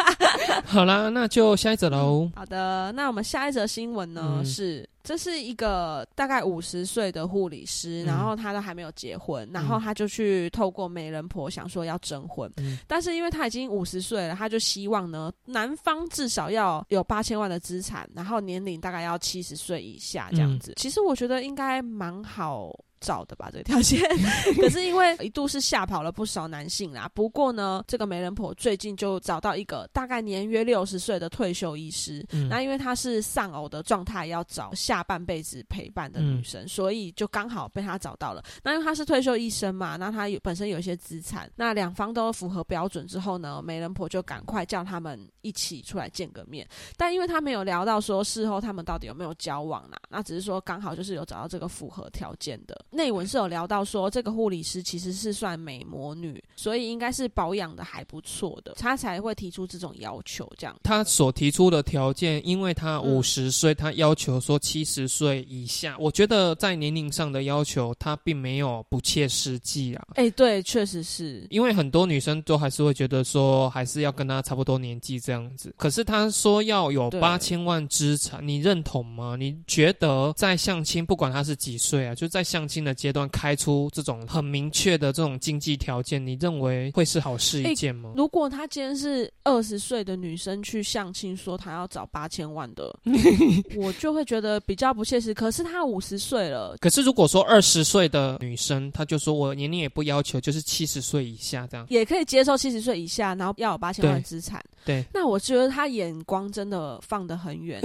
[0.66, 2.30] 好啦，那就下一则喽。
[2.36, 20.74] 好的，那我们下一则新闻呢、嗯是，这是一个大概五十岁的护理师，嗯然后他都还没有结婚，然后他就去透过媒人婆想说要征婚，嗯但是因为他已经五十岁了，他就希望呢男方至少要有八千万的资产，然后年龄大概要七十岁以下这样子。
[20.76, 22.70] 其实我觉得应该蛮好。
[23.00, 24.00] 找的吧，这条线，
[24.60, 27.10] 可是因为一度是吓跑了不少男性啦。
[27.14, 38.42] 不过呢，这个媒人婆最近就找到一个大概年约六十岁的退休医师，嗯那因为她是丧偶的状态，要找下半辈子陪伴的女生，所以就刚好被她找到了。
[38.62, 46.68] 那因为她是退休医生嘛，那她有本身有一些资产，那两方都符合标准之后呢，媒人婆就赶快叫他们一起出来见个面。
[46.96, 52.78] 但因为他没有聊到说事后他们到底有没有交往啦，那只是说刚好就是有找到这个符合条件的。
[52.90, 60.76] 内文是有聊到说，这个护理师其实是算美魔女，所以应该是保养的还不错的，他才会提出这种要求这样。
[60.82, 65.96] 他所提出的条件，因为他嗯五十岁，他要求说七十岁以下。
[65.98, 70.08] 我觉得在年龄上的要求，他并没有不切实际啊。
[70.14, 71.46] 哎、对，确实是。
[71.50, 75.72] 因为很多女生都还是会觉得说，还是要跟他差不多年纪这样子。
[75.76, 79.36] 可是他说要有对八千万资产，你认同吗？
[79.38, 88.14] 你觉得在相亲，不管他是几岁啊，就在相亲新的阶段开出这种很明确的这种经济条件，你认为会是好事一件吗？
[88.16, 92.98] 如果她今天是二十岁的女生去相亲，说她要找八千万的，
[93.76, 95.34] 我就会觉得比较不切实。
[95.34, 104.64] 可是她五十岁了，可是如果说二十岁的女生，她就说我年龄也不要求，就是七十岁以下这样，也可以接受七十岁以下，然后要有八千万资产。
[104.86, 107.78] 对，那我觉得她眼光真的放得很远。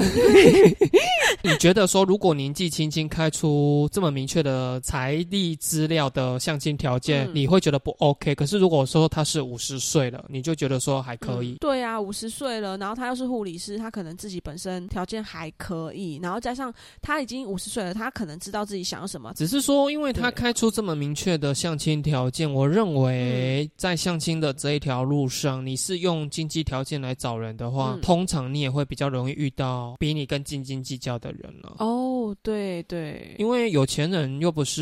[1.43, 8.35] 你觉得说，如果年纪轻轻开出这么明确的财力资料的相亲条件，嗯你会觉得不 OK？
[8.35, 11.53] 可是如果说他是五十岁了，你就觉得说还可以。
[11.53, 16.71] 嗯对啊，五十岁了，然后他又是护理师，他可能自己本身条件还可以，然后加上
[17.01, 19.33] 他已经五十岁了，他可能知道自己想要什么。
[19.35, 31.77] 只是说，因为他开出这么明确的相亲条件，我认嗯为在相亲的这一条路上，你是用经济条件来找人的话，嗯通常你也会比较容易遇到比你更斤斤计较的人了。
[31.79, 34.74] 哦，对对，因为有钱人又不是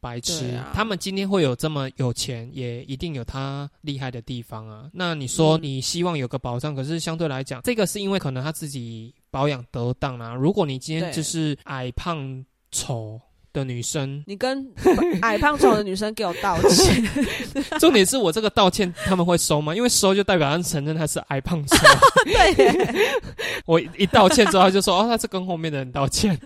[0.00, 4.90] 白痴，啊他们今天会有这么有钱，也一定有他厉害的地方啊。
[4.92, 10.34] 那你说嗯你希望有个保障，可是相对来讲，这个是因为可能他自己保养得当啊。
[10.34, 13.20] 如果你今天就是矮胖丑
[13.52, 14.66] 的女生，你跟
[15.22, 17.02] 矮胖丑的女生给我道歉。
[17.78, 19.74] 重点是我这个道歉他们会收吗？
[19.74, 21.76] 因为收就代表他承认他是矮胖丑。
[22.24, 23.04] 对，
[23.66, 26.38] 我一道歉之后，他就说：“哦，他是跟后面的人道歉。”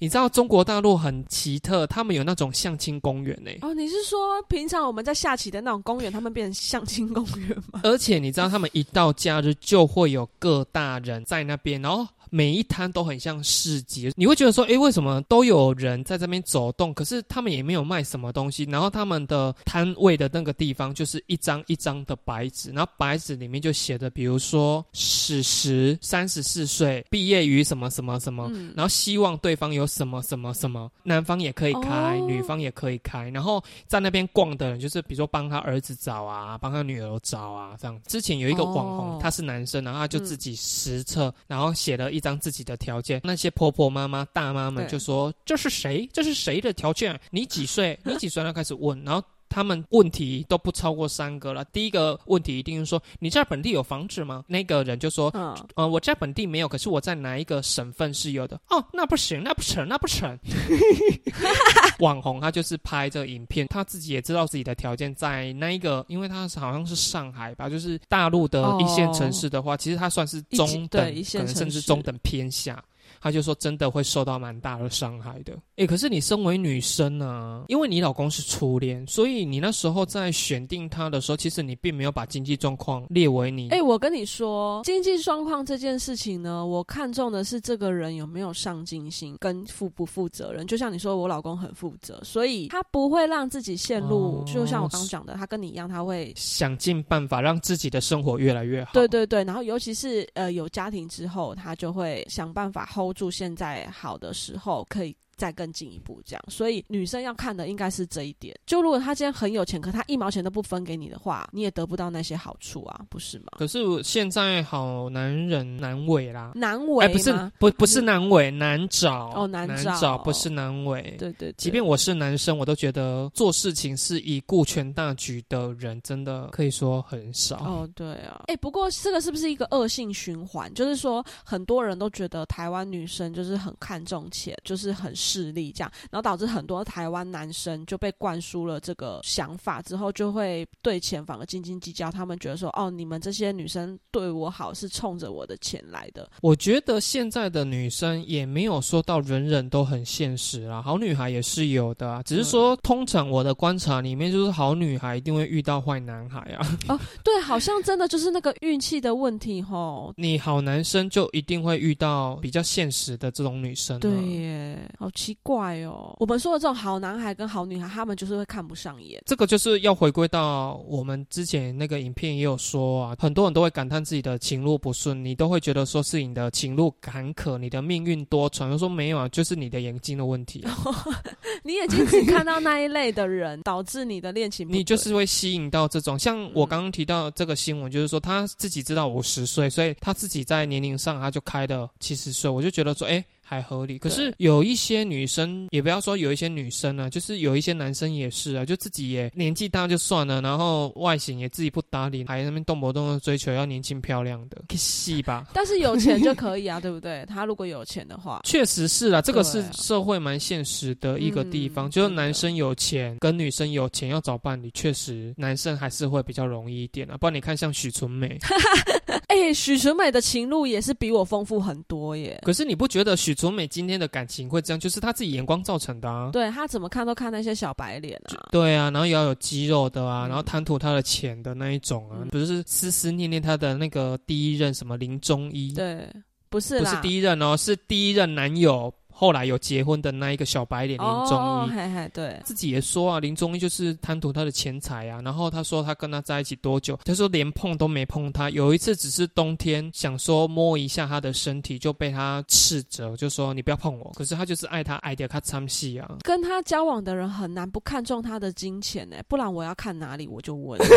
[0.00, 7.80] 你知道中国大陆很奇特，他们有那种相亲公园呢、哦，你是说平常我们在下棋的那种公园，他们变成相亲公园吗？
[7.82, 14.12] 而且你知道，他们一到假日就会有各大人在那边，然后每一摊都很像市集。
[14.16, 16.92] 你会觉得说，哎，为什么都有人在这边走动？
[16.92, 18.64] 可是他们也没有卖什么东西。
[18.64, 33.30] 然后他们的摊位的那个地方就是一张一张的白纸，然后白纸里面就写的，比如说史实三十四岁，毕业于什么什么什么，嗯，然后希望对方有什么什么什么，男方也可以开，哦女方也可以开。
[33.30, 37.96] 然后在那边逛的人，就是比如说帮他儿子找啊，帮他女儿找啊，这样。
[38.08, 43.20] 之前有一个网红，哦他是男生，然后他就自己实测，然后写了一张自己的条件。
[43.22, 46.08] 那些婆婆妈妈、大妈们就说：“这是谁？
[46.12, 47.20] 这是谁的条件？
[47.30, 47.98] 你几岁？
[48.02, 49.22] 你几岁？”然后开始问，然后。
[49.48, 51.64] 他们问题都不超过三个了。
[51.66, 58.60] 第一个问题一定是说：“你在本地有房子吗？”那个人就说：“嗯，呃，我在本地没有，可是我在哪一个省份是有的。
[58.68, 60.38] 哦，那不行，那不成，那不成。
[62.00, 72.82] 网红他就是拍这个影片，他自己也知道自己的条件在那一个，因为他是好像是上海吧，就是大陆的一线城市的话，其实他算是中等，可能甚至中等偏下。
[73.24, 75.54] 他就说真的会受到蛮大的伤害的。
[75.76, 90.66] 诶，可是你身为女生呢、因为你老公是初恋，所以你那时候在选定他的时候，其实你并没有把经济状况列为你哎、我跟你说，经济状况这件事情呢，我看重的是这个人有没有上进心，跟负不负责任。
[90.66, 96.30] 就像你说，我老公很负责，所以他不会让自己陷入，哦就像我刚刚讲的，他跟你一样，他会。
[96.36, 98.90] 想尽办法让自己的生活越来越好。
[98.92, 106.42] 对对对，然后尤其是呃有家庭之后，他就会想办法 hold 祝现在好的时候，可以再更进一步这样。
[106.48, 108.58] 所以女生要看的应该是这一点。
[108.64, 113.46] 就如果他今天很有钱，可他一毛钱都不分给你的话，你也得不到那些好处啊，不是吗？
[113.58, 116.52] 可是现在好男人难为啦。
[116.54, 121.02] 难为哎，不是不不是难为，难找哦难难找不是难为。
[121.18, 127.56] 对对对，即便我是男生，我都觉得做事情是以顾全大局的人，真的可以说很少。
[127.56, 130.72] 哦，对啊，哎、不过这个是不是一个恶性循环？
[130.74, 142.08] 就是说，很多人都觉得台湾女生就是很看重钱，就是很势力这样，然后导致很多台湾男生就被灌输了这个想法，之后就会对钱反而斤斤计较。
[142.10, 146.30] 他们觉得说，哦，你们这些女生对我好是冲着我的钱来的。
[146.40, 152.22] 我觉得现在的女生也没有说到人人都很现实啦，好女孩也是有的啊。
[152.22, 156.78] 只是说，通常我的观察里面，就是好女孩一定会遇到坏男孩啊。
[156.88, 160.12] 哦对，好像真的就是那个运气的问题吼。
[160.16, 164.00] 你好男生就一定会遇到比较现实的这种女生、啊。
[164.00, 166.16] 对耶，好奇怪哦。
[166.18, 169.22] 我们说的这种好男孩跟好女孩，他们就是会看不上眼。
[169.26, 178.70] 这个就是要回归到我们之前那个影片也有说啊，很多人都会感叹自己的情路不顺，你都会觉得说是你的情路坎坷，你的命运多舛。
[178.70, 180.76] 我说没有啊，就是你的眼睛的问题、啊，
[181.62, 186.18] 你眼睛只看到那一类的人，导致你的恋情你就是会吸引到这种。
[186.18, 193.98] 像我刚刚提到这个新闻，就是说他自己知道五十岁，所以他自己在年龄上他就开的七十岁，我就觉得说，哎、还合理。
[193.98, 205.46] 可是有一些女生，也不要说有一些女生啊，就是有一些男生也是啊，就自己也年纪大就算了，然后外形也自己不搭理，还在那边动不动的追求要年轻漂亮的，可以戏吧？
[205.52, 207.24] 但是有钱就可以啊，对不对？
[207.26, 217.16] 他如果有钱的话， 确实是啊，这个是社会蛮现实的一个地方，嗯就是男生有钱跟女生有钱要找伴侣，确实男生还是会比较容易一点啊。
[217.16, 218.38] 不然你看像许纯美，
[219.28, 222.40] 哎、许纯美的情路也是比我丰富很多耶。
[222.44, 226.30] 可是你不觉得许纯美今天的感情会这样，就是她自己眼光造成的啊？
[226.32, 230.28] 对她怎么看都看那些小白脸啊，对啊，然后也要有肌肉的啊，嗯。
[230.28, 232.28] 然后贪图她的钱的那一种啊，嗯。
[232.28, 236.06] 不是思思念念她的那个第一任什么林中医，对，
[236.48, 241.70] 不是，不是第一任哦，是第一任男友，后来有结婚的那一个小白脸林中哦，医。
[241.70, 245.20] 嘿嘿，对，自己也说啊，林中医就是贪图他的钱财啊。
[245.22, 248.50] 然后他说他跟他在一起多久，他说连碰都没碰他。
[248.50, 254.10] 有一次只是冬天想说摸一下他的身体，就被他斥责，就说你不要碰我。
[254.16, 256.16] 可是他就是爱他爱的他参戏啊。
[256.24, 260.80] 跟他交往的人很难不看重他的金钱呢，不然我要看哪里我就问。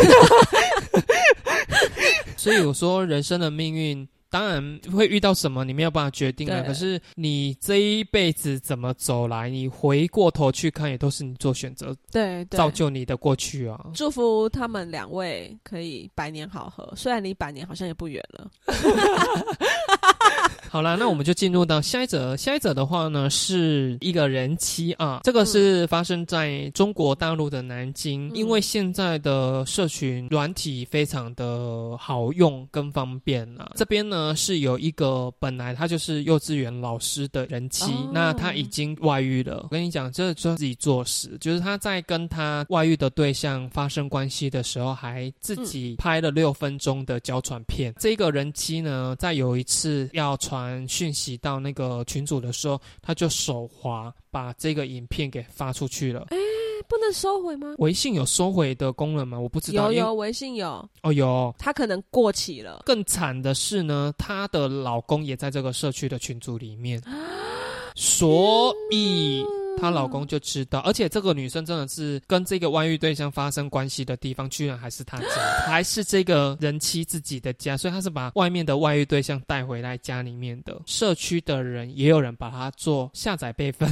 [2.36, 4.08] 所以我说人生的命运。
[4.30, 6.62] 当然会遇到什么，你没有办法决定啊。
[6.66, 13.86] 可是你这一辈子怎么走来，你回过头去看，也都是你做选择，对，对造就你的过去啊。
[13.94, 18.50] 祝福他们两位可以百年好合，虽然离百年好像也不远了。
[20.70, 22.36] 好啦，那我们就进入到下一则。
[22.36, 28.28] 下一则的话呢，是一个人妻啊，这个是发生在中国大陆的南京。
[28.28, 39.60] 嗯因为现在的社群软体非常的好用跟方便啊，这边呢是有一个本来他就是幼稚园老师的人妻，哦那他已经外遇了。
[39.64, 47.92] 我跟你讲，这就自己作死，就是他在跟他外遇的对象发生关系的时候，还自己拍了六分钟的娇传片。
[47.98, 50.57] 这个人妻呢，在有一次要传
[50.88, 56.26] 讯息到那个群组的时候，他就手滑把这个影片给发出去了。
[56.88, 57.74] 不能收回吗？
[57.78, 59.38] 微信有收回的功能吗？
[59.38, 59.92] 我不知道。
[59.92, 61.54] 有，微信有，哦有。
[61.58, 62.82] 他可能过期了。
[62.86, 67.02] 更惨的是呢，她的老公也在这个社区的群组里面，
[67.94, 69.44] 所以
[69.80, 75.26] 她老公就知道，而且这个女生真的是跟这个外遇对象发生关系的地方，居然还是她家，
[75.66, 80.80] 还是这个人妻自己的家，所以她是把外面的外遇对象带回来家里面的。
[80.86, 83.88] 社区的人也有人把她做下载备份。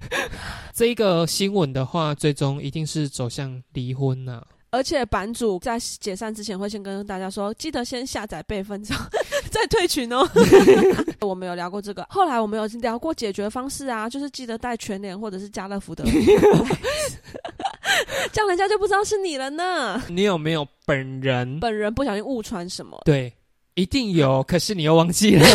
[0.74, 8.82] 这个新闻的话，最终一定是走向离婚呐、而且版主在解散之前会先跟大家说，记得先下载备份，
[9.52, 10.28] 再退群哦。
[11.20, 16.02] 我们有聊过这个，后来我们有聊过解决方式啊，就是记得带全脸或者是家乐福的，
[18.32, 20.02] 这样人家就不知道是你了呢。
[20.08, 21.60] 你有没有本人？
[21.60, 23.00] 本人不小心误传什么？
[23.04, 23.32] 对，
[23.74, 25.46] 一定有， 可是你又忘记了。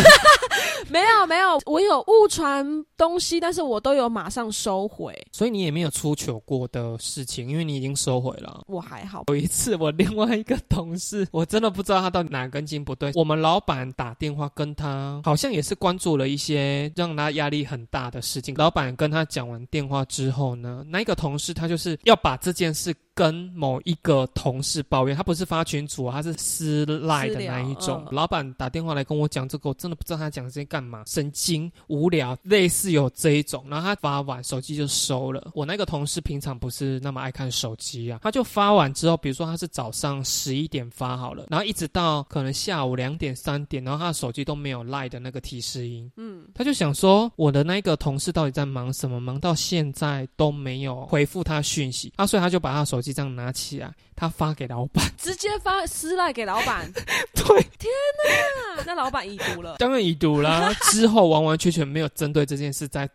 [0.91, 2.65] 没有没有，我有误传
[2.95, 8.63] 东西，但是我都有马上收回，所以你也没有出糗过的事情，因为你已经收回了。
[8.67, 9.23] 我还好。
[9.27, 13.11] 有一次，我另外一个同事，我真的不知道他到底哪根筋不对。
[13.15, 18.55] 我们老板打电话跟他，好像也是关注了一些让他压力很大的事情。
[18.55, 28.05] 老板跟他讲完电话之后呢，那一个同事他就是要把这件事跟某一个同事抱怨，他不是发群组，他是私赖的那一种。
[28.05, 33.65] 嗯老板打电话来跟我讲这个，我真的不知道他讲这些干嘛，神经无聊，类似有这一种。
[33.67, 35.49] 然后他发完手机就收了。
[35.55, 46.09] 我那个同事平常不是那么爱看手机啊，他就发完之后，比如说他是早上十一点发好了，然后一直到可能下午两点三点，然后他的手机都没有赖的那个提示音。
[46.17, 49.19] 嗯，他就想说，我的那个同事到底在忙什么？
[49.19, 55.03] 忙到现在都没有回复他讯息啊，所以他就把他手机这样拿起来，他发给老板。
[55.17, 56.89] 直接发私赖给老板，
[57.33, 57.91] 对，天
[58.75, 59.75] 哪那老板已读了。
[59.79, 60.71] 当然已读啦。
[60.91, 63.09] 之后完完全全没有针对这件事在，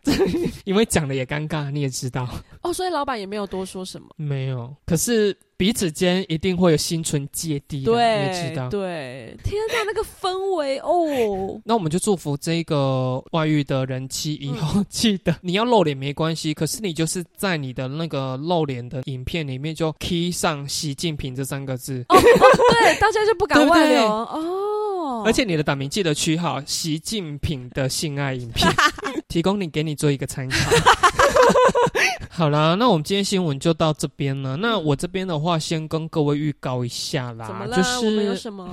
[0.65, 2.27] 因为讲的也尴尬，你也知道，
[2.61, 4.07] 哦，所以老板也没有多说什么。
[4.15, 4.75] 没有。
[4.85, 8.67] 可是彼此间一定会有心存芥蒂对，你知道。
[8.67, 24.82] 对，天哪，那个氛围哦， 那我们就祝福这个外遇的人妻以后记得，你要露脸没关系，可是你就是在你的那个露脸的影片里面就 key 上习近平这三个字，哦哦，对，大家就不敢 外流哦。
[25.25, 28.67] 而且你的档名记得取好习近平的性爱影片，
[29.29, 30.55] 提供你给你做一个参考。
[32.29, 34.55] 好啦，那我们今天新闻就到这边了。
[34.57, 37.77] 那我这边的话，先跟各位预告一下啦，怎么啦？
[37.77, 38.67] 就我们有是什么？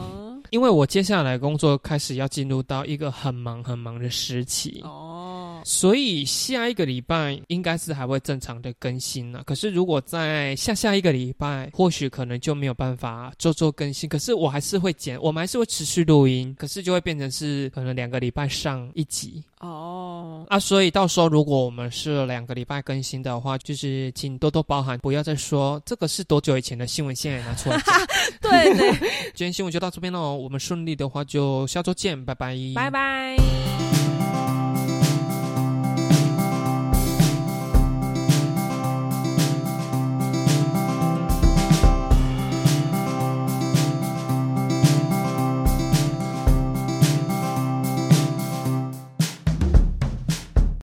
[0.49, 4.80] 因为我接下来工作开始要进入到一个很忙很忙的时期。
[4.82, 9.43] 哦，所以下一个礼拜应该是还会正常的更新了。
[9.45, 14.09] 可是如果在下下一个礼拜，或许可能就没有办法做做更新。
[14.09, 16.55] 可是我还是会剪，我们还是会持续录音。
[16.59, 19.43] 可是就会变成是可能两个礼拜上一集。
[19.61, 20.47] 哦，哦。
[20.49, 27.95] 啊，所以到时候如果我们是两个礼拜更新的话，就是请多多包涵，不要再说这个是多久以前的新闻，现在拿出来讲。
[28.41, 28.91] 对对，
[29.35, 33.89] 今天新闻就到这边喽，我们顺利的话就下周见，拜拜，拜拜。